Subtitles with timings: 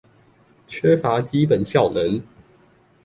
[0.65, 2.19] 缺乏基本效能